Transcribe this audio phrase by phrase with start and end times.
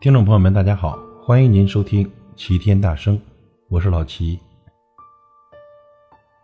[0.00, 2.06] 听众朋友们，大家好，欢迎您收听
[2.36, 3.18] 《齐天大圣》，
[3.68, 4.38] 我是老齐。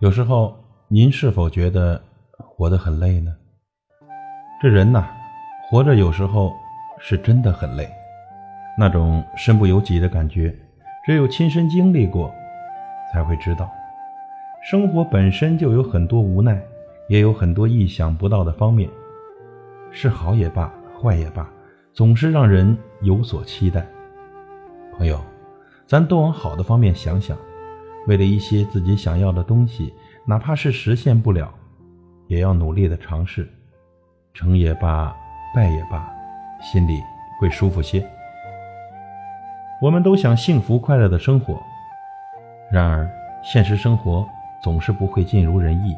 [0.00, 0.56] 有时候，
[0.88, 2.02] 您是否觉得
[2.36, 3.32] 活得很累呢？
[4.60, 5.06] 这人呐，
[5.70, 6.52] 活着有时候
[6.98, 7.88] 是真的很累，
[8.76, 10.52] 那种身不由己的感觉，
[11.06, 12.34] 只有亲身经历过，
[13.12, 13.70] 才会知道。
[14.68, 16.60] 生活本身就有很多无奈，
[17.08, 18.90] 也有很多意想不到的方面，
[19.92, 21.48] 是好也罢，坏也罢。
[21.94, 23.86] 总是让人有所期待，
[24.98, 25.20] 朋友，
[25.86, 27.38] 咱都往好的方面想想。
[28.08, 29.94] 为了一些自己想要的东西，
[30.26, 31.54] 哪怕是实现不了，
[32.26, 33.48] 也要努力的尝试，
[34.34, 35.14] 成也罢，
[35.54, 36.12] 败也罢，
[36.60, 37.00] 心里
[37.40, 38.04] 会舒服些。
[39.80, 41.62] 我们都想幸福快乐的生活，
[42.72, 43.08] 然而
[43.44, 44.26] 现实生活
[44.64, 45.94] 总是不会尽如人意，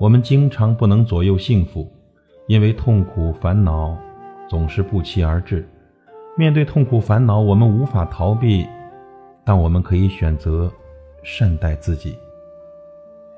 [0.00, 1.88] 我们经常不能左右幸福，
[2.48, 3.96] 因为痛苦烦恼。
[4.52, 5.66] 总是不期而至。
[6.36, 8.66] 面对痛苦烦恼，我们无法逃避，
[9.46, 10.70] 但我们可以选择
[11.22, 12.18] 善待自己。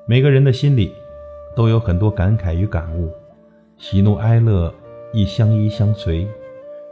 [0.05, 0.93] 每个人的心里
[1.55, 3.09] 都有很多感慨与感悟，
[3.77, 4.73] 喜怒哀乐
[5.13, 6.27] 亦相依相随，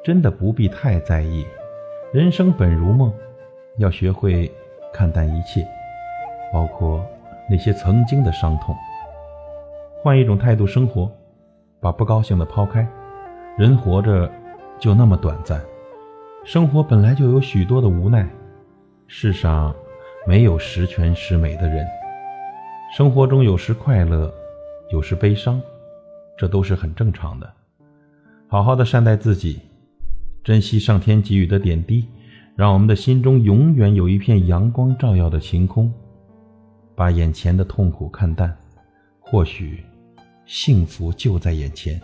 [0.05, 1.45] 真的不必太在意。
[2.13, 3.11] 人生本如梦，
[3.77, 4.49] 要学会
[4.93, 5.67] 看淡一切，
[6.53, 7.05] 包括
[7.49, 8.73] 那些曾经的伤痛。
[10.01, 11.11] 换一种态度生活，
[11.81, 12.87] 把不高兴的抛开。
[13.55, 14.31] 人活着
[14.79, 15.61] 就那么短暂，
[16.43, 18.27] 生活本来就有许多的无奈，
[19.05, 19.73] 世上
[20.25, 21.85] 没有十全十美的人，
[22.97, 24.33] 生活中有时快乐，
[24.91, 25.61] 有时悲伤，
[26.35, 27.53] 这都是很正常的。
[28.47, 29.59] 好好的善待自己，
[30.43, 32.07] 珍惜上天给予的点滴，
[32.55, 35.93] 让我们的心中永远有一片阳光照耀的晴空，
[36.95, 38.57] 把眼前的痛苦看淡，
[39.19, 39.85] 或许
[40.47, 42.01] 幸福就在眼前。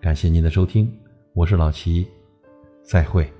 [0.00, 0.90] 感谢您的收听，
[1.34, 2.08] 我是老齐，
[2.82, 3.30] 再会。